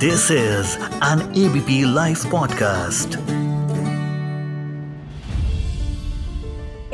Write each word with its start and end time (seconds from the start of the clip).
This 0.00 0.30
is 0.30 0.76
an 1.04 1.20
ABP 1.36 1.94
live 1.94 2.18
podcast 2.30 3.18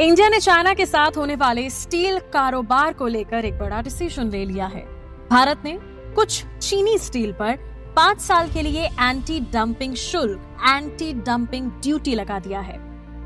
India 0.01 0.29
ने 0.29 0.41
China 0.41 0.73
के 0.75 0.87
साथ 0.87 1.17
होने 1.17 1.37
वाले 1.37 1.69
स्टील 1.71 2.19
कारोबार 2.19 2.93
को 2.93 3.07
लेकर 3.07 3.45
एक 3.45 3.59
बड़ा 3.59 3.83
डिसीज़न 3.83 4.31
ले 4.31 4.45
लिया 4.45 4.67
है। 4.67 4.83
भारत 5.31 5.63
ने 5.65 5.79
कुछ 6.15 6.45
चीनी 6.63 6.99
स्टील 6.99 7.33
पर 7.33 7.57
पाँच 7.97 8.21
साल 8.21 8.51
के 8.51 8.63
लिए 8.63 8.87
एंटी 8.87 9.41
डंपिंग 9.41 9.95
शुल्क 9.95 10.59
एंटी 10.69 11.13
डंपिंग 11.13 11.71
ड्यूटी 11.71 12.15
लगा 12.15 12.39
दिया 12.39 12.61
है। 12.61 12.79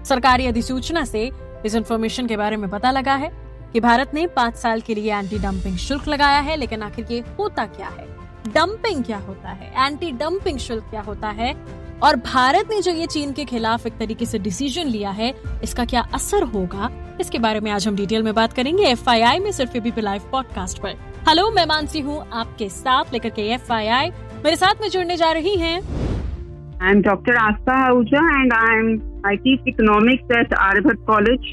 सरकारी 0.05 0.47
अधिसूचना 0.47 1.05
से 1.05 1.31
इस 1.67 1.75
इंफॉर्मेशन 1.75 2.27
के 2.27 2.37
बारे 2.37 2.57
में 2.57 2.71
पता 2.71 2.91
लगा 2.91 3.15
है 3.15 3.33
कि 3.73 3.81
भारत 3.81 4.11
ने 4.15 4.27
पाँच 4.27 4.57
साल 4.57 4.81
के 4.81 4.95
लिए 4.95 5.15
एंटी 5.15 5.39
डंपिंग 5.39 5.77
शुल्क 5.79 6.09
लगाया 6.09 6.41
है, 6.41 6.57
लेकिन 6.57 6.83
आखिर 6.83 7.07
ये 7.11 7.25
होता 7.39 7.65
क्या 7.67 7.89
है? 7.89 8.20
डंपिंग 8.49 9.05
क्या 9.05 9.19
होता 9.19 9.51
है? 9.51 9.87
एंटी 9.87 10.11
डंपिंग 10.13 10.59
शुल्क 10.59 10.85
क्या 10.91 11.01
होता 11.01 11.29
है? 11.29 11.55
और 12.03 12.17
भारत 12.17 12.69
ने 12.71 12.81
जो 12.83 12.93
ये 12.93 13.07
चीन 13.07 13.33
के 13.33 13.45
खिलाफ 13.45 13.87
एक 13.87 13.97
तरीके 13.99 14.27
से 14.27 14.39
डिसीज़न 14.39 14.87
लिया 14.87 15.11
है 15.11 15.33
इसका 15.65 15.85
क्या 15.85 16.01
असर 16.15 16.43
होगा? 16.55 16.91
इसके 17.21 17.39
बारे 17.39 17.61
में 17.61 17.71
आज 17.71 17.87
हम 17.89 17.97
डिटेल 17.97 18.23
में 18.23 18.35
बात 18.35 18.53
करेंगे 18.53 18.85
एफआईआई 18.85 19.39
में 19.39 19.51
सिर्फ़ 19.53 19.77
एबीपी 19.77 20.01
लाइव 20.01 20.23
पॉडकास्ट 20.33 20.79
पर। 20.79 20.95
हेलो 21.29 21.51
मैं 21.51 21.67
मानसी 21.67 22.01
हूँ 22.01 22.25
आपके 22.33 22.69
साथ 22.69 23.13
लेकर 23.13 23.31
के 23.31 23.43
एफआईआई 23.55 24.11
मेरे 24.45 24.57
साथ 24.57 24.81
में 24.81 24.89
जुड़ने 24.89 25.17
जा 25.17 25.31
रही 25.33 25.57
है। 25.57 25.75
I 25.75 26.91
am 26.91 27.03
doctor 27.03 27.37
Astha 27.37 27.75
Ahuja 27.89 28.25
and 28.33 28.53
I 28.53 28.79
am 28.79 28.89
I 29.27 29.37
teach 29.37 29.69
economics 29.71 30.31
at 30.37 30.55
Aribhat 30.59 31.03
College, 31.11 31.51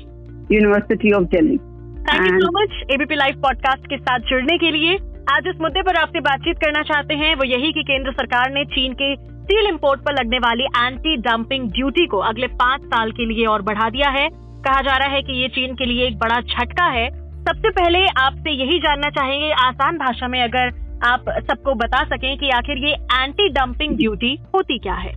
University 0.52 1.14
of 1.18 1.28
Delhi. 1.34 1.60
Thank 2.08 2.32
you 2.32 2.40
so 2.40 2.52
much 2.62 2.92
ABP 2.92 3.16
live 3.16 3.42
podcast 3.42 3.88
के 3.90 3.98
साथ 3.98 4.20
जुड़ने 4.30 4.58
के 4.58 4.72
लिए। 4.72 4.98
आज 5.30 5.48
इस 5.48 5.56
मुद्दे 5.62 5.82
पर 5.82 5.96
आपसे 5.96 6.20
बातचीत 6.20 6.58
करना 6.58 6.82
चाहते 6.84 7.14
हैं। 7.14 7.34
वो 7.36 7.46
यही 7.46 7.72
कि 7.74 7.82
केंद्र 7.84 8.12
सरकार 8.12 8.52
ने 8.52 8.64
चीन 8.66 8.94
के 8.94 9.16
स्टील 9.16 9.68
इंपोर्ट 9.68 10.02
पर 10.02 10.14
लगने 10.14 10.38
वाली 10.38 10.64
एंटी 10.78 11.16
डंपिंग 11.22 11.66
ड्यूटी 11.72 12.06
को 12.06 12.18
अगले 12.28 12.48
पाँच 12.58 12.82
साल 12.84 13.12
के 13.12 13.26
लिए 13.26 13.46
और 13.46 13.62
बढ़ा 13.62 13.90
दिया 13.90 14.10
है। 14.10 14.28
कहा 14.64 14.82
जा 14.82 14.96
रहा 14.98 15.08
है 15.08 15.22
कि 15.22 15.34
ये 15.34 15.48
चीन 15.48 15.74
के 15.76 15.86
लिए 15.86 16.06
एक 16.06 16.18
बड़ा 16.18 16.40
झटका 16.42 16.86
है। 16.90 17.10
सबसे 17.44 17.70
पहले 17.72 18.06
आपसे 18.20 18.52
यही 18.54 18.80
जानना 18.80 19.10
चाहेंगे 19.10 19.50
आसान 19.64 19.98
भाषा 19.98 20.28
में 20.28 20.42
अगर 20.44 20.72
आप 21.06 21.26
सबको 21.50 21.74
बता 21.76 22.04
सकें 22.06 22.38
कि 22.38 22.50
आखिर 22.52 22.78
ये 22.86 22.94
एंटी 23.16 23.50
डंपिंग 23.50 23.98
ड्यूटी 23.98 24.34
होती 24.56 24.78
क्या 24.78 24.96
है। 24.96 25.12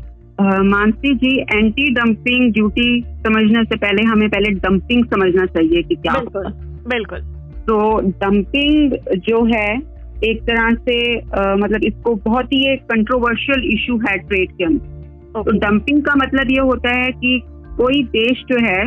Mansi 0.65 1.15
ji 1.17 1.37
anti 1.41 1.89
dumping 1.95 2.53
duty 2.53 2.89
समझने 3.27 3.65
से 3.65 3.77
पहले 3.77 4.03
हमें 4.03 4.29
पहले 4.29 4.51
डंपिंग 4.59 5.05
समझना 5.05 5.47
चाहिए 5.49 5.83
कि 5.83 5.95
क्या 5.97 6.19
बिल्कुल 6.19 6.53
बिल्कुल। 6.89 7.21
तो 7.63 7.79
डंपिंग 8.21 8.93
जो 9.21 9.45
है 9.47 9.69
एक 10.25 10.43
तरह 10.43 10.71
से 10.79 10.97
आ, 11.19 11.55
मतलब 11.57 11.85
इसको 11.85 12.15
बहुत 12.25 12.53
ही 12.53 12.73
एक 12.73 12.83
कंट्रोवर्शियल 12.85 13.63
इशू 13.75 13.97
है 13.99 14.17
ट्रेड 14.19 14.53
के 14.53 14.65
अंदर। 14.65 14.99
तो 15.35 15.59
डंपिंग 15.59 16.03
का 16.03 16.15
मतलब 16.15 16.51
ये 16.51 16.61
होता 16.61 16.97
है 16.97 17.11
कि 17.13 17.41
कोई 17.77 18.03
देश 18.13 18.43
जो 18.49 18.59
है 18.65 18.81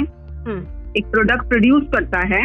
एक 0.97 1.05
प्रोडक्ट 1.05 1.47
प्रोड्यूस 1.49 1.83
करता 1.93 2.19
है 2.27 2.43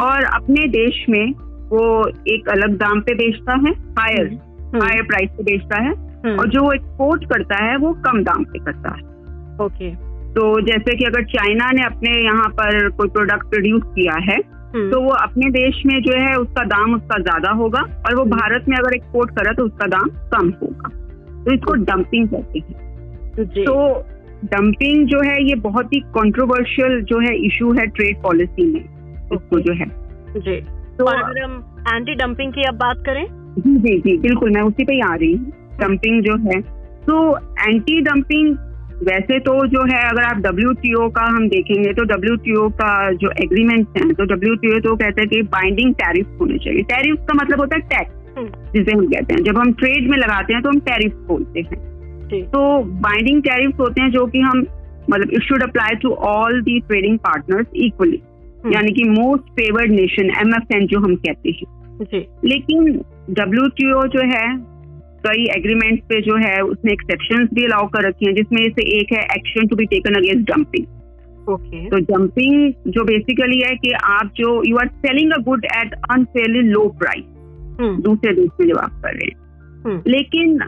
और 0.00 0.24
अपने 0.24 0.66
देश 0.68 1.04
में 1.08 1.32
वो 1.68 1.84
एक 2.28 2.48
अलग 2.48 2.76
दाम 2.78 3.00
पे 3.00 3.14
बेचता 3.14 3.52
है 3.52 3.72
हायर 3.98 4.32
हायर 4.74 5.02
प्राइस 5.02 5.30
पे 5.30 5.42
बेचता 5.42 5.82
है 5.82 5.92
और 6.36 6.48
जो 6.48 6.62
वो 6.62 6.72
एक्सपोर्ट 6.72 7.24
करता 7.24 7.64
है 7.64 7.76
वो 7.76 7.92
कम 8.06 8.22
दाम 8.22 8.44
पे 8.44 8.58
करता 8.58 8.94
है। 8.96 9.66
ओके 9.66 9.90
तो 10.34 10.44
जैसे 10.60 10.96
कि 10.96 11.04
अगर 11.04 11.24
चाइना 11.24 11.70
ने 11.70 11.82
अपने 11.82 12.10
यहाँ 12.24 12.48
पर 12.50 12.88
कोई 12.90 13.08
प्रोडक्ट 13.08 13.50
प्रोड्यूस 13.50 13.82
किया 13.86 14.14
है 14.30 14.38
तो 14.72 15.00
वो 15.00 15.10
अपने 15.12 15.50
देश 15.50 15.82
में 15.86 16.00
जो 16.02 16.12
है 16.18 16.34
उसका 16.36 16.64
दाम 16.66 16.94
उसका 16.94 17.18
ज़्यादा 17.20 17.50
होगा 17.54 17.80
और 17.80 18.14
वो 18.14 18.24
भारत 18.26 18.64
में 18.68 18.76
अगर 18.76 18.94
एक्सपोर्ट 18.94 19.30
करे 19.30 19.54
तो 19.54 19.64
उसका 19.64 19.86
दाम 19.86 20.08
कम 20.32 20.48
होगा। 20.62 20.88
तो 21.44 21.54
इसको 21.54 21.74
डंपिंग 21.84 22.28
कहते 22.28 22.58
हैं। 22.58 23.64
तो 23.64 23.74
डंपिंग 24.46 25.06
जो 25.06 25.20
है 25.20 25.36
ये 25.44 25.54
बहुत 25.60 25.92
ही 25.94 26.00
कंट्रोवर्शियल 26.16 27.00
जो 27.02 27.18
है 27.20 27.34
इशू 27.46 27.72
है 27.72 27.86
ट्रेड 27.88 28.22
पॉलिसी 28.22 28.66
में 28.72 28.80
इसको 29.32 29.60
जो 29.60 29.72
है। 29.74 29.86
जी। 30.38 30.60
तो 30.98 31.04
अगर 31.06 31.42
हम 31.42 31.84
एंटी 31.88 32.14
डंपिंग 32.14 32.52
की 32.52 32.62
अब 32.62 32.74
बात 32.78 33.04
करें? 33.06 33.24
जी 33.58 33.76
जी 33.76 33.98
जी 33.98 34.16
बिल्कुल 34.18 34.50
मैं 34.50 34.62
उसी 34.62 34.84
पे 34.84 34.94
ही 34.94 35.00
आ 35.02 35.14
रही 35.14 35.32
हूँ। 35.32 35.52
डंपिंग 35.80 36.22
जो 36.22 36.36
है 36.44 36.60
तो 37.02 37.36
एंटी 37.60 38.00
डंपिंग 38.00 38.56
वैसे 39.02 39.38
तो 39.40 39.52
जो 39.66 39.84
है 39.86 40.00
अगर 40.08 40.22
आप 40.22 40.38
डब्ल्यूटीओ 40.42 41.08
का 41.10 41.22
हम 41.26 41.48
देखेंगे 41.48 41.92
तो 41.92 42.04
डब्ल्यूटीओ 42.06 42.68
का 42.80 42.90
जो 43.12 43.30
एग्रीमेंट 43.42 43.98
है 43.98 44.12
तो 44.12 44.24
डब्ल्यू 44.24 44.78
तो 44.80 44.94
कहते 44.96 45.20
हैं 45.20 45.28
कि 45.28 45.42
बाइंडिंग 45.52 45.94
टैरिफ 45.94 46.36
होने 46.40 46.58
चाहिए। 46.58 46.82
टैरिफ 46.90 47.24
का 47.28 47.34
मतलब 47.34 47.60
होता 47.60 47.76
है 47.76 47.82
टैक्स 47.88 48.72
जिसे 48.74 48.92
हम 48.92 49.06
कहते 49.06 49.34
हैं। 49.34 49.42
जब 49.44 49.58
हम 49.58 49.72
ट्रेड 49.72 50.10
में 50.10 50.16
लगाते 50.18 50.54
हैं 50.54 50.62
तो 50.62 50.68
हम 50.68 50.78
टैरिफ 50.80 51.14
बोलते 51.28 51.60
हैं। 51.60 51.80
तो 52.46 52.60
बाइंडिंग 53.02 53.42
टैरिफ 53.42 53.80
होते 53.80 54.02
हैं 54.02 54.10
जो 54.10 54.26
कि 54.26 54.40
हम 54.40 54.66
मतलब 55.10 55.30
it 55.32 55.42
should 55.42 55.62
apply 55.62 55.96
to 56.02 56.10
all 56.28 56.60
the 56.62 56.78
trading 56.80 57.18
partners 57.18 57.66
equally 57.84 58.20
यानी 58.74 58.92
कि 58.92 59.08
most 59.10 59.50
favoured 59.52 59.92
nation 59.92 60.30
M 60.40 60.54
F 60.54 60.76
N 60.76 60.86
जो 60.86 61.00
हम 61.00 61.14
कहते 61.18 61.50
हैं। 61.50 62.24
लेकिन 62.44 62.92
डब्ल्यूटीओ 63.30 64.02
जो 64.08 64.20
है 64.28 64.46
कई 65.26 65.44
एग्रीमेंट 65.56 66.02
पे 66.02 66.20
जो 66.20 66.36
है 66.36 66.60
उसने 66.62 66.92
एक्सेप्शन 66.92 67.46
भी 67.54 67.64
अलाउ 67.64 67.86
कर 67.88 68.08
रखी 68.08 68.26
हैं 68.26 68.34
जिसमें 68.34 68.62
से 68.70 68.88
एक 68.98 69.12
है 69.12 69.22
action 69.36 69.66
to 69.66 69.76
be 69.76 69.84
taken 69.84 70.14
against 70.14 70.50
dumping 70.50 70.86
okay 71.48 71.84
तो 71.88 71.98
जंपिंग 72.00 72.72
जो 72.88 73.04
बेसिकली 73.04 73.60
है 73.60 73.74
कि 73.76 73.92
आप 74.04 74.30
जो 74.36 74.62
you 74.66 74.76
are 74.76 74.88
selling 75.06 75.32
a 75.32 75.38
good 75.42 75.64
at 75.64 75.94
unfairly 76.10 76.60
low 76.68 76.88
price 76.98 77.24
दूसरे 77.80 78.34
देश 78.34 78.48
में 78.60 78.66
जब 78.68 78.78
आप 78.78 79.00
कर 79.04 79.14
रहे 79.14 79.28
हैं। 79.28 79.40
हम्म। 79.86 80.02
लेकिन 80.06 80.60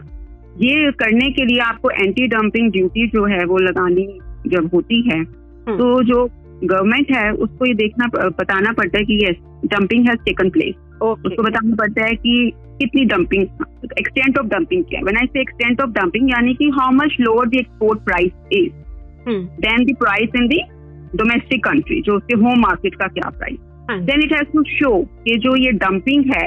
ये 0.61 0.91
करने 0.91 1.29
के 1.31 1.45
लिए 1.45 1.59
आपको 1.59 1.89
एंटी 1.89 2.27
डंपिंग 2.27 2.71
ड्यूटी 2.71 3.07
जो 3.07 3.25
है 3.25 3.43
वो 3.45 3.57
लगानी 3.57 4.07
जब 4.47 4.69
होती 4.73 5.01
है 5.01 5.19
हम्म। 5.19 5.77
तो 5.77 6.03
जो 6.03 6.25
गवर्नमेंट 6.63 7.11
है 7.11 7.31
उसको 7.31 7.65
ये 7.65 7.73
देखना 7.73 8.07
बताना 8.29 8.71
पड़ता 8.71 8.97
है 8.97 9.05
कि 9.05 9.19
yes 9.25 9.35
dumping 9.65 10.07
has 10.07 10.17
taken 10.17 10.49
place 10.49 10.75
उसको 11.01 11.43
बताना 11.43 11.75
पड़ता 11.75 12.05
है 12.05 12.15
कि 12.15 12.51
कितनी 12.79 13.05
डंपिंग 13.05 13.45
एक्सटेंट 13.99 14.37
ऑफ़ 14.39 14.47
डंपिंग 14.47 14.83
क्या 14.83 14.99
है? 14.99 15.03
व्हेन 15.03 15.17
आई 15.17 15.27
से 15.27 15.41
एक्सटेंट 15.41 15.81
ऑफ़ 15.81 15.89
डंपिंग 15.91 16.29
यानी 16.31 16.53
कि 16.53 16.69
how 16.79 16.91
much 16.93 17.17
lower 17.19 17.47
the 17.47 17.55
export 17.59 17.99
price 18.05 18.31
is 18.53 18.71
than 19.61 19.85
the 19.85 19.95
price 19.99 20.35
in 20.41 20.47
the 20.47 20.61
domestic 21.15 21.63
country 21.65 22.01
जो 22.01 22.15
उसके 22.17 22.35
होम 22.37 22.59
मार्केट 22.61 22.95
का 22.95 23.07
क्या 23.07 23.29
price 23.37 23.57
then 24.05 24.23
it 24.23 24.33
has 24.33 24.51
to 24.53 24.63
show 24.69 24.91
कि 25.25 25.35
जो 25.39 25.55
ये 25.55 25.71
डंपिंग 25.83 26.31
है 26.33 26.45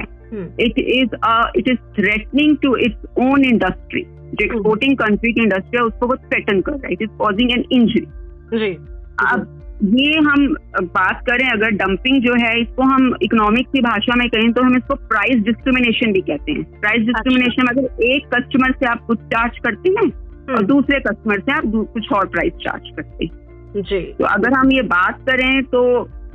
it 0.60 0.78
is 0.78 1.14
it 1.58 1.70
is 1.70 1.78
threatening 1.98 2.56
to 2.62 2.74
its 2.76 3.06
own 3.20 3.44
industry 3.44 4.02
जो 4.02 4.44
exporting 4.44 4.96
country 4.96 5.32
की 5.32 5.42
इंडस्ट्री 5.42 5.78
है 5.78 5.84
उसको 5.84 6.06
वो 6.06 6.16
थ्रेटन 6.16 6.60
कर 6.60 6.72
रहा 6.72 6.86
है. 6.86 6.92
It 6.92 7.02
is 7.02 7.10
causing 7.18 7.50
an 7.50 7.64
injury 7.72 8.72
अब 9.32 9.57
ये 9.80 10.20
हम 10.20 10.46
बात 10.84 11.20
करें 11.26 11.48
अगर 11.48 11.70
डंपिंग 11.72 12.22
जो 12.22 12.34
है 12.36 12.52
इसको 12.60 12.82
हम 12.84 13.14
इकोनॉमिक्स 13.22 13.70
की 13.72 13.80
भाषा 13.80 14.14
में 14.16 14.28
कहें 14.28 14.52
तो 14.52 14.62
हम 14.62 14.76
इसको 14.76 14.94
प्राइस 15.08 15.42
डिस्क्रिमिनेशन 15.44 16.12
भी 16.12 16.20
कहते 16.22 16.52
हैं 16.52 16.64
प्राइस 16.80 17.06
डिस्क्रिमिनेशन 17.06 17.66
अच्छा। 17.66 17.80
अगर 17.80 18.02
एक 18.06 18.26
कस्टमर 18.34 18.72
से 18.72 18.86
आप 18.86 19.04
कुछ 19.06 19.18
चार्ज 19.34 19.58
करते 19.58 19.90
हैं 19.90 20.02
और 20.02 20.50
हम्म। 20.50 20.66
दूसरे 20.66 21.00
कस्टमर 21.00 21.40
से 21.40 21.52
आप 21.52 21.70
कुछ 21.92 22.12
और 22.12 22.26
प्राइस 22.28 22.52
चार्ज 22.64 22.90
करते 22.96 23.24
हैं 23.24 23.82
जी 23.82 24.00
तो 24.18 24.24
अगर 24.26 24.52
हम 24.54 24.72
ये 24.72 24.82
बात 24.88 25.22
करें 25.28 25.62
तो 25.66 25.84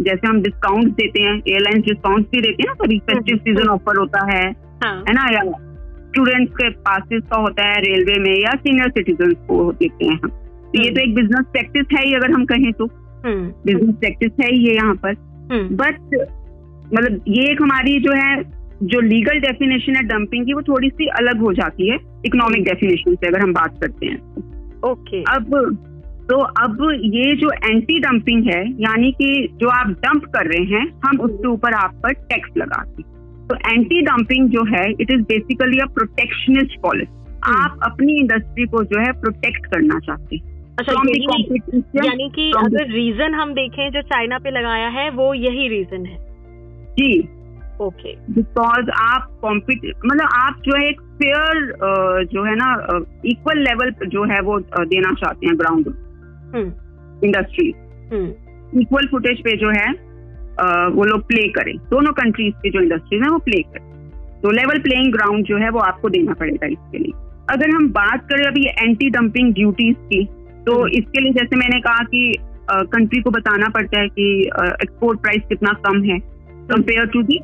जैसे 0.01 0.27
हम 0.27 0.41
डिस्काउंट 0.41 0.93
देते 0.93 1.21
हैं 1.21 1.35
एयरलाइंस 1.37 1.85
डिस्काउंट 1.85 2.31
भी 2.31 2.41
देते 2.41 2.63
हैं 2.63 2.69
ना 2.69 2.83
कभी 2.83 2.99
फेस्टिव 3.03 3.37
सीज़न 3.39 3.69
ऑफ़र 3.69 3.99
होता 3.99 4.25
है 4.31 4.43
हाँ। 4.83 4.95
है 4.99 5.13
ना 5.13 5.27
या 5.33 5.43
स्टूडेंट्स 6.07 6.55
के 6.55 6.69
पासिस 6.81 7.21
का 7.25 7.37
होता 7.39 7.67
है 7.67 7.79
रेलवे 7.81 8.19
में 8.19 8.33
या 8.33 8.55
सीनियर 8.57 8.89
सिटीजन 8.91 9.33
को 9.47 9.71
देते 9.73 10.05
हैं 10.05 10.19
हम 10.23 10.29
तो 10.29 10.79
ये 10.79 10.83
हम्म। 10.83 10.95
तो 10.95 11.01
एक 11.01 11.15
बिज़नेस 11.15 11.45
प्रैक्टिस 11.51 11.97
है 11.97 12.05
ही 12.05 12.13
अगर 12.15 12.31
हम 12.31 12.45
कहें 12.47 12.71
तो 12.73 12.89
बिज़नेस 13.25 13.81
हम्म। 13.81 13.93
प्रैक्टिस 13.93 14.31
है 14.41 14.55
ये 14.57 14.75
यहाँ 14.75 14.95
पर। 14.95 15.13
But 15.13 15.99
hmm. 15.99 16.21
मतलब 16.95 17.23
ये 17.27 17.51
एक 17.51 17.61
हमारी 17.61 17.99
जो 17.99 18.11
है 18.11 18.41
जो 18.83 18.99
लीगल 18.99 19.39
डेफिनेशन 19.39 19.95
है 19.95 20.03
डंपिंग 20.03 20.45
की 20.45 20.53
वो 20.53 20.61
थोड़ी 20.61 20.89
सी 20.89 21.07
अलग 21.19 21.39
हो 21.39 21.53
जाती 21.53 21.89
है 21.89 21.97
इकोनॉमिक 22.25 22.63
डेफिनेशन 22.63 23.15
से 23.15 23.27
अगर 23.27 23.39
हम 23.39 23.53
बात 23.53 23.77
करते 23.81 24.05
हैं। 24.05 24.19
Okay 24.83 25.23
okay. 25.23 25.35
अब 25.35 25.77
तो 26.29 26.37
अब 26.37 26.77
ये 27.03 27.35
जो 27.35 27.51
एंटी 27.51 27.99
डंपिंग 27.99 28.43
है 28.43 28.61
यानी 28.81 29.11
कि 29.11 29.49
जो 29.53 29.69
आप 29.69 29.87
डंप 29.87 30.25
कर 30.25 30.47
रहे 30.47 30.63
हैं 30.65 30.85
हम 31.05 31.19
उसके 31.19 31.47
ऊपर 31.47 31.73
आप 31.73 31.95
पर 32.03 32.13
टैक्स 32.13 32.49
लगाते 32.57 33.01
हैं। 33.01 33.47
तो 33.47 33.55
एंटी 33.71 34.01
डंपिंग 34.01 34.49
जो 34.49 34.63
है 34.65 34.91
it 34.91 35.11
is 35.11 35.21
basically 35.21 35.77
a 35.77 35.85
protectionist 35.85 36.79
policy 36.81 37.21
आप 37.47 37.79
अपनी 37.83 38.13
इंडस्ट्री 38.13 38.65
को 38.65 38.83
जो 38.83 38.99
है 38.99 39.11
प्रोटेक्ट 39.11 39.65
करना 39.65 39.99
चाहते 39.99 40.35
हैं। 40.35 40.52
अच्छा 40.79 40.93
यानी 41.97 42.29
कि 42.35 42.51
अगर 42.57 42.91
रीजन 42.91 43.33
हम 43.33 43.53
देखें 43.53 43.89
जो 43.91 44.01
चाइना 44.03 44.37
पे 44.39 44.51
लगाया 44.51 44.87
है 44.89 45.09
वो 45.11 45.33
यही 45.33 45.67
रीजन 45.69 46.05
है। 46.05 46.17
जी। 46.93 47.13
ओके 47.81 48.13
बिकॉज़ 48.33 48.89
आप 48.93 49.27
कॉम्पिट 49.41 49.85
मतलब 50.05 50.27
आप 50.33 50.59
जो 50.65 50.75
है 50.75 50.87
एक 50.89 51.01
फेयर 51.19 52.25
जो 52.33 52.43
है 52.43 52.55
ना 52.55 52.67
इक्वल 53.25 53.59
लेवल 53.59 53.91
जो 54.07 54.23
है 54.23 54.39
वो 54.41 54.59
देना 54.59 55.13
चाहते 55.13 55.47
हैं 55.47 55.57
ग्राउंड 55.59 55.87
इंडस्ट्रीज़ 57.23 58.79
इक्वल 58.81 59.07
फुटेज 59.07 59.41
पे 59.41 59.55
जो 59.57 59.69
है 59.71 59.89
वो 60.91 61.03
लोग 61.03 61.27
प्ले 61.27 61.47
करें। 61.51 61.75
दोनों 61.89 62.11
कंट्रीज़ 62.13 62.53
के 62.55 62.69
जो 62.69 62.79
इंडस्ट्रीज़ 62.79 63.23
है 63.23 63.29
वो 63.29 63.37
प्ले 63.39 63.61
करें। 63.63 63.91
तो 64.41 64.51
लेवल 64.51 64.79
प्लेइंग 64.79 65.11
ग्राउंड 65.13 65.45
जो 65.45 65.57
है 65.57 65.69
वो 65.69 65.79
आपको 65.81 66.09
देना 66.09 66.33
पड़ेगा 66.33 66.67
इसके 66.67 66.97
लिए। 66.97 67.11
अगर 67.49 67.75
हम 67.75 67.87
बात 67.91 68.27
करें 68.29 68.45
अभी 68.45 68.65
एंटी 68.79 69.09
डंपिंग 69.09 69.53
ड्यूटीज़ 69.53 69.97
की 70.05 70.23
तो 70.65 70.75
हम्म। 70.75 70.87
इसके 70.89 71.21
लिए 71.21 71.31
जैसे 71.31 71.55
मैंने 71.55 71.79
कहा 71.79 72.03
कि 72.05 72.33
कंट्री 72.71 73.21
को 73.21 73.29
बताना 73.29 73.69
पड़ता 73.69 73.99
है 74.01 74.07
कि 74.09 74.27
एक्सपोर्ट 74.41 75.21
प्राइस 75.21 75.41
कितना 75.49 75.73
कम 75.85 76.03
है। 76.03 76.19
कंपेयर 76.67 77.05
टू 77.05 77.21
दी 77.23 77.39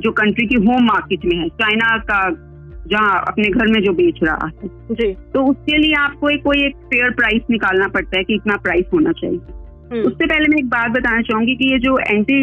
जो 0.00 0.10
कंट्री 0.12 0.46
की 0.46 0.54
होम 0.56 0.84
मार्केट 0.84 1.24
में 1.24 1.36
है 1.38 1.48
चाइना 1.60 1.96
का 2.10 2.20
जहाँ 2.90 3.20
अपने 3.28 3.48
घर 3.50 3.66
में 3.66 3.80
जो 3.82 3.92
बेच 3.92 4.18
रहा 4.22 4.46
है। 4.46 4.68
जी। 4.92 5.12
तो 5.34 5.44
उसके 5.50 5.76
लिए 5.78 5.94
आपको 5.94 6.28
एक 6.30 6.42
कोई 6.42 6.64
एक 6.64 6.76
फेयर 6.86 7.10
प्राइस 7.10 7.42
निकालना 7.50 7.86
पड़ता 7.88 8.18
है 8.18 8.24
कि 8.24 8.34
इतना 8.34 8.56
प्राइस 8.56 8.84
होना 8.94 9.12
चाहिए। 9.12 9.38
हम्म, 9.38 10.02
उससे 10.02 10.26
पहले 10.26 10.48
मैं 10.48 10.58
एक 10.58 10.68
बात 10.68 10.90
बताना 10.90 11.22
चाहूँगी 11.22 11.54
कि 11.54 11.72
ये 11.72 11.78
जो 11.78 11.96
एंटी 11.98 12.40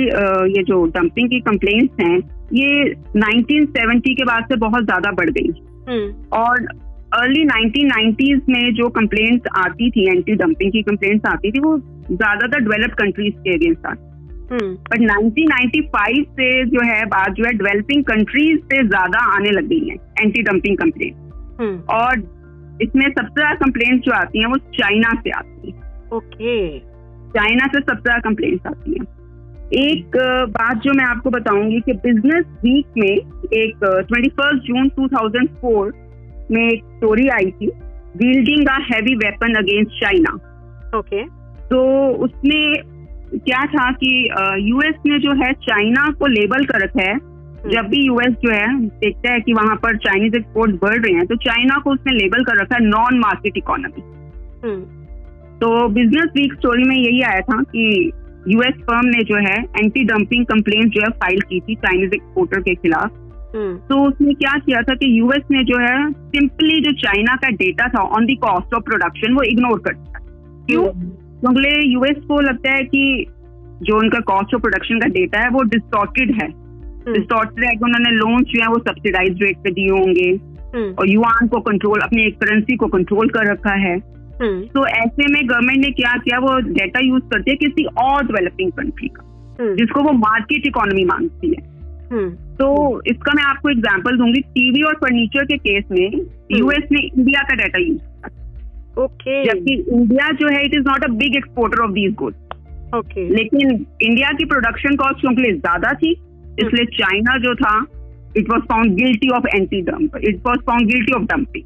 ये 0.55 0.63
जो 0.63 0.83
डंपिंग 0.95 1.29
की 1.29 1.39
कंप्लेंट्स 1.41 2.05
हैं 2.05 2.17
ये 2.53 2.93
1970 3.17 4.15
के 4.15 4.23
बाद 4.23 4.45
से 4.45 4.55
बहुत 4.55 4.83
ज़्यादा 4.83 5.11
बढ़ 5.11 5.29
गई। 5.29 5.51
हम्म, 5.87 6.07
और 6.33 6.65
अर्ली 7.13 7.43
1990s 7.45 8.49
में 8.49 8.73
जो 8.73 8.89
कंप्लेंट्स 8.89 9.49
आती 9.57 9.89
थी 9.91 10.07
एंटी 10.09 10.35
डंपिंग 10.35 10.71
की 10.71 10.81
कंप्लेंट्स 10.81 11.25
आती 11.29 11.51
थी 11.51 11.59
वो 11.59 11.77
ज़्यादातर 11.79 12.59
डेवलप्ड 12.59 12.93
कंट्रीज़ 12.93 13.33
के 13.33 13.55
अगेंस्ट 13.55 13.85
आती 13.85 14.09
हम्म, 14.51 14.73
बट 14.73 14.99
1995 15.01 16.23
से 16.37 16.65
जो 16.65 16.81
है 16.81 17.05
बात 17.05 17.29
जो 17.31 17.43
है 17.45 17.51
डेवलपिंग 17.53 18.03
कंट्रीज़ 18.03 18.59
से 18.59 18.87
ज़्यादा 18.87 19.19
आने 19.35 19.51
लग 19.51 19.67
गई 19.67 19.87
है 19.89 19.95
एंटी 20.21 20.41
डंपिंग 20.41 20.77
कंप्लेंट 20.77 21.15
हम्म, 21.61 21.77
और 21.95 22.19
इसमें 22.81 23.05
सबसे 23.09 23.33
ज़्यादा 23.33 23.55
कंप्लेंट्स 23.55 24.05
जो 24.05 24.11
आती 24.11 24.39
हैं 24.39 24.47
वो 24.47 24.57
चाइना 24.73 25.09
से 25.21 25.29
आती 25.29 25.71
है। 25.71 25.79
ओके। 26.13 26.79
चाइना 27.35 27.67
से 27.67 27.79
सबसे 27.79 28.01
ज़्यादा 28.01 28.19
कंप्लेंट्स 28.19 28.67
आती 28.67 28.91
हैं। 28.91 29.05
एक 29.73 30.15
बात 30.49 30.77
जो 30.77 30.93
मैं 30.93 31.05
आपको 31.05 31.29
बताऊँगी 31.29 31.79
कि 31.81 31.93
बिज़नेस 32.05 32.45
वीक 32.63 32.97
में 32.97 33.07
एक 33.07 33.83
ट्वेंटी 33.83 34.29
फ़र्स्ट 34.29 34.63
जून 34.63 34.89
2004 34.99 35.91
में 36.51 36.67
एक 36.67 36.83
स्टोरी 36.83 37.27
आई 37.27 37.51
थी 37.51 37.67
wielding 38.17 38.67
a 38.67 38.77
heavy 38.91 39.15
weapon 39.15 39.53
against 39.53 39.99
China 40.01 40.33
okay 40.97 41.23
तो 41.67 42.07
उसमें 42.23 42.73
क्या 43.35 43.65
था 43.65 43.91
कि 43.91 44.29
यूएस 44.59 44.95
ने 45.05 45.19
जो 45.19 45.33
है 45.33 45.51
चाइना 45.53 46.09
को 46.19 46.27
लेबल 46.27 46.65
कर 46.65 46.81
रखा 46.81 47.09
है 47.09 47.17
जब 47.69 47.87
भी 47.89 48.05
यूएस 48.05 48.33
जो 48.43 48.51
है 48.51 48.67
देखता 48.87 49.33
है 49.33 49.39
कि 49.39 49.53
वहाँ 49.53 49.75
पर 49.75 49.97
चाइनीज़ 49.97 50.35
एक्सपोर्ट 50.35 50.71
बढ़ 50.81 50.97
रहे 50.97 51.13
हैं 51.13 51.25
तो 51.27 51.35
चाइना 51.35 51.77
को 51.79 51.91
उसने 51.91 52.13
लेबल 52.13 52.43
कर 52.43 52.61
रखा 52.61 52.75
है 52.75 52.85
नॉन 52.85 53.19
मार्केट 53.19 53.57
इकोनॉमी 53.57 54.01
हम्म, 54.63 54.81
तो 55.59 55.87
बिज़नेस 55.87 56.31
वीक 56.35 56.53
स्टोरी 56.53 56.83
में 56.83 56.95
यही 56.95 57.21
आया 57.21 57.41
था 57.41 57.61
कि 57.63 58.11
यूएस 58.47 58.81
फर्म 58.81 59.07
ने 59.07 59.23
जो 59.23 59.35
है 59.35 59.57
एंटी 59.79 60.03
डंपिंग 60.03 60.45
कंप्लेंट 60.45 60.93
जो 60.93 61.01
है 61.01 61.09
फ़ाइल 61.09 61.41
की 61.41 61.59
थी 61.59 61.75
चाइनीज़ 61.75 62.13
एक्सपोर्टर 62.13 62.61
के 62.61 62.75
खिलाफ। 62.75 63.11
हम्म, 63.11 63.20
तो 63.55 64.07
उसने 64.07 64.33
क्या 64.33 64.57
किया 64.57 64.81
था 64.81 64.93
कि 64.93 65.19
यूएस 65.19 65.43
ने 65.51 65.63
जो 65.63 65.79
है 65.79 66.11
सिंपली 66.11 66.81
जो 66.81 66.91
चाइना 66.91 67.35
का 67.35 67.49
डेटा 67.49 67.87
था 67.87 68.01
on 68.01 68.25
the 68.25 68.35
cost 68.35 68.73
of 68.73 68.83
production 68.83 69.33
वो 69.33 69.41
इग्नोर 69.41 69.79
कर 69.79 69.93
दिया। 69.93 70.19
क्यों? 70.65 70.83
क्योंकि 70.83 71.93
यूएस 71.93 72.17
को 72.23 72.41
लगता 72.41 72.71
है 72.71 72.83
कि 72.83 73.25
जो 73.83 73.99
उनका 73.99 74.19
कॉस्ट 74.19 74.55
ऑफ़ 74.55 74.61
प्रोडक्शन 74.61 74.99
का 74.99 75.07
डेटा 75.07 75.39
है 75.39 75.49
वो 75.49 75.63
डिस्टॉर्टेड 75.63 76.31
है। 76.31 76.47
डिस्टॉर्टेड 77.13 77.65
है 77.65 77.71
कि 77.71 77.79
उन्होंने 77.83 78.09
लोन्स 78.09 78.47
जो 78.47 78.61
है 78.61 78.67
वो 78.67 78.77
सब्सिडाइज 78.77 79.43
रेट 79.43 79.57
पे 79.57 79.71
दिए 79.71 79.89
होंगे। 79.89 80.51
और 80.93 81.09
युआन 81.09 81.47
को 81.47 81.59
कंट्रोल 81.59 81.99
अपनी 81.99 82.21
एक 82.21 82.37
करेंसी 82.37 82.75
को 82.75 82.87
कंट्रोल 82.87 83.29
कर 83.29 83.51
रखा 83.51 83.73
है। 83.73 83.99
तो 84.67 84.87
ऐसे 84.87 85.33
में 85.33 85.49
गवर्नमेंट 85.49 85.85
ने 85.85 85.91
क्या 85.91 86.17
किया 86.17 86.39
वो 86.39 86.59
डेटा 86.59 86.99
यूज़ 86.99 87.23
करती 87.23 87.51
है 87.51 87.57
किसी 87.57 87.83
और 87.83 88.25
डेवलपिंग 88.25 88.71
कंट्री 88.71 89.07
का 89.07 89.27
जिसको 89.75 90.01
वो 90.01 90.11
मार्केट 90.11 90.67
इकोनॉमी 90.67 91.05
मांगती 91.05 91.47
है। 91.47 91.70
तो 92.13 93.01
इसका 93.07 93.33
मैं 93.33 93.43
आपको 93.43 93.69
एग्ज़ाम्पल 93.69 94.17
दूँगी। 94.17 94.41
टीवी 94.41 94.81
और 94.83 94.93
फर्नीचर 94.93 95.45
के 95.45 95.57
केस 95.57 95.83
में 95.91 96.25
यूएस 96.51 96.83
ने 96.91 97.01
इंडिया 97.01 97.41
का 97.41 97.55
डाटा 97.55 97.79
यूज़ 97.79 97.99
किया 97.99 99.03
ओके 99.03 99.43
जबकि 99.43 99.73
इंडिया 99.73 100.29
जो 100.31 100.47
है 100.47 100.65
it 100.65 100.73
is 100.73 100.83
not 100.87 101.03
a 101.03 101.07
big 101.07 101.35
exporter 101.35 101.83
of 101.83 101.91
these 101.91 102.13
goods 102.13 102.37
okay 102.95 103.29
लेकिन 103.29 103.85
इंडिया 104.01 104.31
की 104.31 104.45
प्रोडक्शन 104.45 104.95
कॉस्ट 104.95 105.21
क्योंकि 105.21 105.51
ज़्यादा 105.51 105.93
थी 105.93 106.11
इसलिए 106.59 106.85
चाइना 106.85 107.37
जो 107.37 107.55
था 107.55 107.85
it 108.37 108.49
was 108.49 108.61
found 108.61 108.95
guilty 108.95 109.29
of 109.29 109.47
anti 109.55 109.81
dump 109.81 110.17
it 110.17 110.41
was 110.47 110.59
found 110.59 110.87
guilty 110.87 111.11
of 111.11 111.23
dumping 111.23 111.63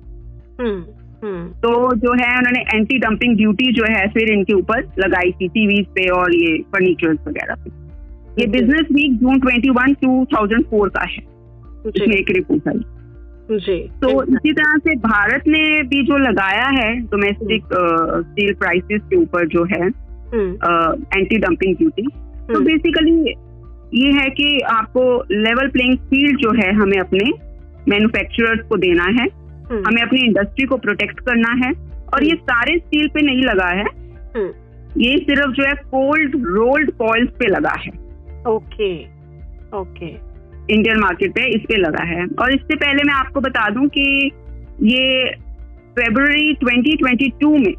hmm, 0.62 0.84
hmm, 1.28 1.48
तो 1.48 1.96
जो 1.96 2.14
है 2.14 2.38
उन्होंने 2.38 2.60
एंटी 2.60 3.00
डंपिंग 3.00 3.38
ड्यूटी 3.38 3.72
जो 3.74 3.84
है 3.84 4.08
फिर 4.08 4.30
इनके 4.30 4.54
ऊपर 4.54 4.84
लगाई 5.00 5.32
थी 5.32 5.48
टीवी 5.48 5.82
पे 5.96 6.10
और 6.10 6.36
ये 6.36 6.58
फर्नीचर 6.58 7.14
वगैरह 7.28 7.56
पे। 7.56 7.85
ये 8.40 8.48
बिज़नेस 8.48 8.82
वीक 8.82 9.18
जून 9.18 9.40
21 9.40 9.96
2004 9.96 10.90
का 10.90 11.02
है। 11.02 11.36
इसमें 11.90 12.08
जी 12.08 12.20
एक 12.20 12.26
रिपोर्ट 12.32 12.68
आई। 12.68 12.80
जी। 13.60 13.88
तो 13.88 14.24
इसी 14.24 14.54
तरह 14.54 14.78
से 14.78 14.96
भारत 14.96 15.44
ने 15.48 15.84
भी 15.84 16.04
जो 16.04 16.18
लगाया 16.18 16.68
है 16.68 17.00
डोमेस्टिक 17.00 17.64
स्टील 18.28 18.54
प्राइसेस 18.54 19.02
के 19.02 19.16
ऊपर 19.16 19.48
जो 19.48 19.64
है 19.64 19.88
हम्म, 20.34 20.52
एंटी 21.18 21.38
डंपिंग 21.38 21.76
ड्यूटी 21.78 22.02
तो 22.02 22.54
हम्म, 22.54 22.66
बेसिकली 22.66 23.34
ये 24.04 24.12
है 24.12 24.30
कि 24.30 24.60
आपको 24.60 25.26
लेवल 25.32 25.68
प्लेइंग 25.68 25.98
फ़ील्ड 25.98 26.40
जो 26.40 26.52
है 26.52 26.74
हमें 26.74 26.98
अपने 26.98 27.32
मैन्युफैक्चरर्स 27.90 28.68
को 28.68 28.78
देना 28.78 29.04
है। 29.04 29.28
हम्म, 29.72 29.84
हमें 29.88 30.02
अपनी 30.02 30.20
इंडस्ट्री 30.20 30.66
को 30.66 30.78
प्रोटेक्ट 30.78 31.20
करना 31.20 31.68
है। 31.68 31.72
और 32.14 32.24
ये 32.24 32.36
सारे 32.36 32.78
स्टील 32.80 33.08
पे 33.08 33.22
नहीं 33.22 33.42
लगा 33.42 33.68
है। 33.68 33.86
हम्म, 34.36 34.50
ये 34.98 35.18
सिर्फ़ 35.18 35.52
जो 35.52 35.64
है 35.64 35.74
कोल्ड 35.74 36.36
रोल्ड 36.36 36.92
कॉइल्स 36.92 37.30
पे 37.30 37.48
लगा 37.48 37.76
है। 37.80 38.05
Okay 38.48 38.94
okay. 39.74 40.10
इंडियन 40.74 41.00
मार्केट 41.00 41.32
पे 41.32 41.46
इस 41.56 41.62
पे 41.62 41.78
लगा 41.78 42.04
है। 42.06 42.26
और 42.42 42.54
इससे 42.54 42.76
पहले 42.76 43.04
मैं 43.04 43.14
आपको 43.14 43.42
बता 43.42 43.70
दूँ 43.70 43.88
कि 43.88 44.06
ये 44.84 45.26
फरवरी 45.98 46.54
2022 46.56 47.58
में 47.58 47.74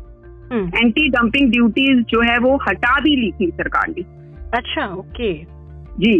एंटी 0.74 1.08
डंपिंग 1.08 1.50
ड्यूटीज़ 1.52 2.00
जो 2.10 2.20
है 2.22 2.38
वो 2.38 2.56
हटा 2.62 2.98
भी 3.00 3.14
ली 3.16 3.30
थी 3.32 3.50
सरकार 3.52 3.88
ने। 3.88 4.02
अच्छा 4.58 4.86
ओके। 4.94 5.32
जी 5.98 6.14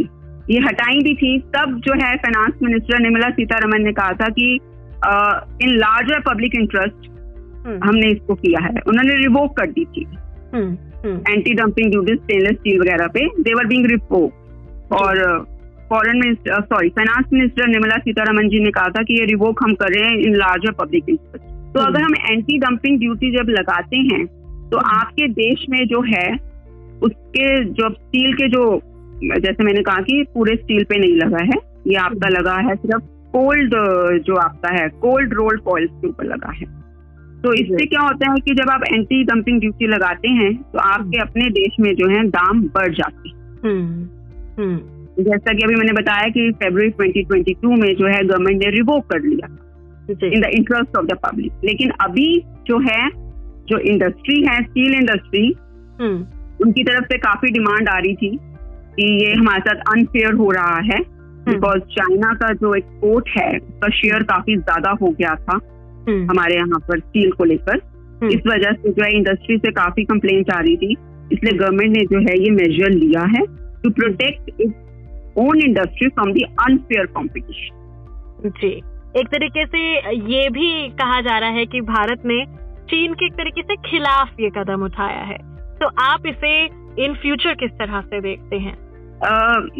ये 0.50 0.58
हटाई 0.60 0.99
भी 0.99 1.14
थी। 1.14 1.38
तब 1.54 1.81
जो 1.87 1.92
है 1.94 2.14
फाइनेंस 2.16 2.58
मिनिस्टर 2.62 3.00
निर्मला 3.00 3.31
सीतारमन 3.31 3.82
ने 3.82 3.92
कहा 3.92 4.12
था 4.12 4.28
कि 4.31 4.52
इन 5.62 5.76
लार्जर 5.76 6.20
पब्लिक 6.28 6.54
इंटरेस्ट 6.54 7.08
हमने 7.84 8.10
इसको 8.10 8.34
किया 8.34 8.64
है। 8.64 8.81
उन्होंने 8.88 9.14
रिवोक 9.16 9.56
कर 9.56 9.70
दी 9.70 9.84
थी। 9.87 10.04
Anti 11.29 11.55
dumping 11.55 11.91
duties 11.91 12.19
stainless 12.19 12.56
steel 12.56 12.81
वगैरह 12.81 13.06
पे 13.08 13.26
देवर 13.43 13.67
बिंग 13.67 13.87
रिवोक 13.87 14.93
और 14.94 15.20
foreign 15.91 16.17
minister 16.17 16.62
sorry 16.64 16.88
finance 16.91 17.26
minister 17.32 17.69
Nirmala 17.69 17.97
Sitharaman 17.99 18.49
ji 18.49 18.61
ने 18.61 18.70
कहा 18.70 18.88
था 18.88 19.03
कि 19.03 19.19
ये 19.20 19.26
रिवोक 19.26 19.62
हम 19.62 19.75
कर 19.75 19.92
रहे 19.92 20.09
हैं 20.09 20.19
इन 20.21 20.35
लार्जर 20.37 20.73
पब्लिक 20.75 21.09
इंटरेस्ट 21.09 21.45
तो 21.75 21.80
हम्म। 21.80 21.88
अगर 21.88 22.02
हम 22.02 22.14
एंटी 22.30 22.59
डंपिंग 22.59 22.99
ड्यूटी 22.99 23.30
जब 23.33 23.50
लगाते 23.50 23.97
हैं 24.04 24.26
तो 24.26 24.78
हम्म। 24.78 24.99
आपके 24.99 25.28
देश 25.35 25.64
में 25.71 25.87
जो 25.87 26.00
है 26.04 26.28
उसके 27.02 27.49
जो 27.64 27.90
स्टील 27.90 28.33
के 28.35 28.49
जो 28.49 28.64
जैसे 29.40 29.64
मैंने 29.64 29.83
कहा 29.83 30.00
कि 30.00 30.23
पूरे 30.35 30.57
स्टील 30.57 30.85
पे 30.85 30.99
नहीं 30.99 31.16
लगा 31.16 31.42
है 31.42 31.61
ये 31.87 31.95
आपका 31.97 32.26
हम्म। 32.26 32.37
लगा 32.38 32.57
है 32.61 32.75
सिर्फ़ 32.76 33.04
कोल्ड 33.33 33.75
जो 34.26 34.37
आपका 34.38 34.73
है 34.75 34.88
कोल्ड 35.00 35.35
रोल्ड 35.35 35.61
कॉइल्स 35.61 35.90
के 35.92 36.09
ऊपर 36.09 36.25
लगा 36.25 36.52
है 36.52 36.66
तो 37.45 37.52
इससे 37.52 37.87
क्या 37.87 38.00
होता 38.00 38.31
है 38.31 38.37
कि 38.40 38.55
जब 38.55 38.71
आप 38.71 38.81
एंटी 38.93 39.23
डंपिंग 39.25 39.61
ड्यूटी 39.61 39.87
लगाते 39.87 40.28
हैं 40.28 40.52
तो 40.62 40.78
आपके 40.78 41.19
अपने 41.19 41.50
देश 41.50 41.76
में 41.81 41.95
जो 41.95 42.09
है 42.09 42.23
दाम 42.28 42.62
बढ़ 42.75 42.95
जाते 42.95 43.28
हैं। 43.28 43.37
हम्म, 43.64 44.07
हम्म, 44.59 45.23
जैसा 45.25 45.52
कि 45.52 45.64
अभी 45.64 45.75
मैंने 45.75 45.93
बताया 45.93 46.28
कि 46.28 46.50
फरवरी 46.52 46.90
2022 46.93 47.76
में 47.81 47.95
जो 47.97 48.07
है 48.07 48.25
गवर्नमेंट 48.25 48.64
ने 48.64 48.71
रिवोक 48.71 49.07
कर 49.07 49.21
लिया 49.21 49.47
in 50.11 50.40
the 50.40 50.50
interest 50.55 50.97
of 50.99 51.07
the 51.07 51.19
public 51.26 51.52
लेकिन 51.64 51.90
अभी 51.90 52.40
जो 52.66 52.78
है 52.78 53.09
जो 53.69 53.78
इंडस्ट्री 53.78 54.43
है 54.43 54.62
स्टील 54.62 54.95
इंडस्ट्री 54.95 55.49
उनकी 56.62 56.85
तरफ़ 56.85 57.05
से 57.05 57.19
काफ़ी 57.19 57.50
डिमांड 57.50 57.88
आ 57.88 57.99
रही 57.99 58.14
थी 58.14 58.38
कि 58.99 59.25
ये 59.25 59.33
हमारे 59.35 59.61
साथ 59.61 59.97
अनफेयर 59.97 60.35
हो 60.35 60.50
रहा 60.50 60.76
है 60.76 61.00
बिकॉज़ 61.49 61.78
चाइना 61.78 62.35
का 62.35 62.52
जो 62.52 62.75
एक्सपोर्ट 62.75 63.28
है 63.38 63.59
उसका 63.59 63.88
शेयर 63.88 64.23
काफ़ी 64.23 64.57
ज़्यादा 64.57 64.90
हो 65.02 65.09
गया 65.09 65.35
था। 65.35 65.59
हमारे 66.08 66.54
यहाँ 66.54 66.78
पर 66.88 66.98
स्टील 66.98 67.30
को 67.32 67.44
लेकर। 67.44 67.78
हम्म, 68.16 68.28
इस 68.28 68.46
वजह 68.46 68.72
से 68.72 68.90
जो 68.90 69.04
है 69.04 69.10
इंडस्ट्री 69.12 69.56
से 69.56 69.70
काफ़ी 69.72 70.04
कंप्लेंट 70.04 70.50
आ 70.50 70.60
रही 70.60 70.76
थी। 70.76 70.96
इसलिए 71.32 71.58
गवर्नमेंट 71.58 71.96
ने 71.96 72.04
जो 72.04 72.18
है 72.20 72.38
ये 72.38 72.50
मेजर 72.50 72.90
लिया 72.90 73.22
है 73.28 73.44
to 73.82 73.90
protect 73.90 74.60
it 74.60 75.34
own 75.38 75.60
industry 75.60 76.08
from 76.08 76.32
the 76.32 76.42
unfair 76.60 77.06
competition 77.06 78.50
जी। 78.56 78.70
एक 79.20 79.26
तरीके 79.26 79.64
से 79.66 79.80
ये 80.32 80.48
भी 80.48 80.88
कहा 80.88 81.20
जा 81.20 81.38
रहा 81.38 81.50
है 81.50 81.66
कि 81.66 81.80
भारत 81.80 82.22
ने 82.26 82.44
चीन 82.90 83.14
के 83.14 83.26
एक 83.26 83.32
तरीके 83.32 83.62
से 83.62 83.76
खिलाफ 83.86 84.40
ये 84.40 84.50
कदम 84.50 84.82
उठाया 84.84 85.22
है। 85.25 85.38
तो 85.78 85.86
आप 86.02 86.26
इसे 86.26 86.50
इन 87.04 87.14
फ्यूचर 87.14 87.54
किस 87.54 87.70
तरह 87.70 88.00
से 88.00 88.20
देखते 88.20 88.56
हैं? 88.56 88.75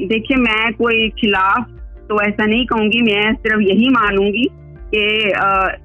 देखिए 0.09 0.37
मैं 0.37 0.73
कोई 0.73 1.09
खिलाफ 1.11 1.71
तो 2.09 2.21
ऐसा 2.23 2.47
नहीं 2.47 2.66
कहूँगी 2.66 3.02
मैं 3.02 3.35
सिर्फ़ 3.35 3.61
यही 3.61 3.88
मानूँगी 3.90 4.49
कि 4.95 5.02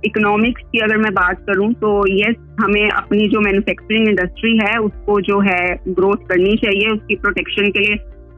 इकोनॉमिक्स 0.07 0.63
की 0.71 0.79
अगर 0.79 0.97
मैं 0.97 1.13
बात 1.13 1.39
करूँ 1.41 1.71
तो 1.73 1.91
यस 2.11 2.35
हमें 2.61 2.89
अपनी 2.89 3.27
जो 3.27 3.39
मैन्युफैक्चरिंग 3.41 4.07
इंडस्ट्री 4.07 4.57
है 4.57 4.77
उसको 4.79 5.19
जो 5.21 5.39
है 5.39 5.63
ग्रोथ 5.89 6.27
करनी 6.29 6.55
चाहिए 6.57 6.89
उसकी 6.89 7.15
प्रोटेक्शन 7.15 7.69
के 7.69 7.79
लिए। 7.79 7.95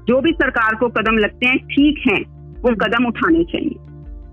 जो 0.07 0.19
भी 0.21 0.31
सरकार 0.31 0.75
को 0.75 0.87
कदम 0.89 1.17
लगते 1.17 1.47
हैं 1.47 1.57
ठीक 1.65 1.99
हैं 2.07 2.21
वो 2.61 2.69
हम्म। 2.69 2.75
कदम 2.75 3.05
उठाने 3.05 3.43
चाहिए। 3.43 3.75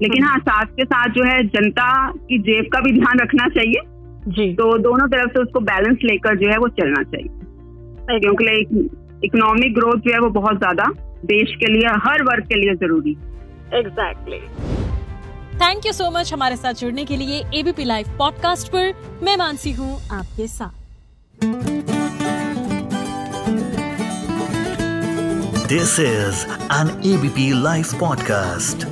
लेकिन 0.03 0.25
हाँ 0.25 0.39
साथ 0.39 0.67
के 0.77 0.85
साथ 0.85 1.09
जो 1.09 1.25
है 1.25 1.43
जनता 1.49 1.91
की 2.11 2.39
जेब 2.39 2.71
का 2.73 2.81
भी 2.81 2.93
ध्यान 2.93 3.19
रखना 3.19 3.49
चाहिए। 3.49 3.81
जी। 4.29 4.53
तो 4.55 4.77
दोनों 4.79 5.09
तरफ़ 5.09 5.31
से 5.31 5.43
उसको 5.43 5.61
बैलेंस 5.61 5.99
लेकर 6.05 6.37
जो 6.37 6.49
है 6.49 6.57
वो 6.59 6.69
चलना 6.81 7.03
चाहिए। 7.03 8.19
क्योंकि 8.21 8.45
इकोनॉमिक 9.25 9.75
ग्रोथ 9.75 9.99
जो 9.99 10.13
है 10.13 10.19
वो 10.19 10.31
बहुत 10.31 10.59
ज़्यादा 10.59 10.85
देश 11.27 11.55
के 11.57 11.73
लिए 11.73 11.89
हर 12.05 12.23
वर्ग 12.23 12.45
के 12.45 12.61
लिए 12.61 12.75
ज़रूरी 12.77 13.17
exactly 13.75 14.39
thank 15.61 15.87
you 15.87 15.93
so 15.93 16.11
much 16.11 16.33
हमारे 16.33 16.57
साथ 16.57 16.75
जुड़ने 16.75 17.05
के 17.05 17.17
लिए 17.17 17.39
एबीपी 17.55 17.85
लाइव 17.85 18.07
पॉडकास्ट 18.19 18.69
पर। 18.69 19.19
मैं 19.23 19.37
मानसी 19.37 19.73
हूँ 19.73 20.01
आपके 20.11 20.47
साथ। 20.47 20.79
This 25.69 25.99
is 26.01 26.45
an 26.73 27.01
ABP 27.07 27.51
live 27.63 27.87
podcast 28.01 28.87